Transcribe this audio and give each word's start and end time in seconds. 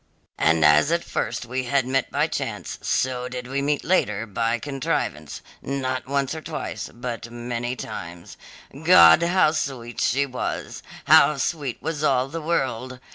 And 0.39 0.65
as 0.65 0.91
at 0.91 1.03
first 1.03 1.45
we 1.45 1.65
had 1.65 1.85
met 1.85 2.09
by 2.09 2.25
chance, 2.25 2.79
so 2.81 3.29
did 3.29 3.45
we 3.45 3.61
meet 3.61 3.83
later 3.83 4.25
by 4.25 4.57
contrivance, 4.57 5.41
not 5.61 6.07
once 6.07 6.33
or 6.33 6.41
twice, 6.41 6.89
but 6.91 7.29
many 7.29 7.75
times. 7.75 8.35
God, 8.83 9.21
how 9.21 9.51
sweet 9.51 10.01
she 10.01 10.25
was! 10.25 10.81
How 11.05 11.37
sweet 11.37 11.83
was 11.83 12.03
all 12.03 12.29
the 12.29 12.41
world! 12.41 12.99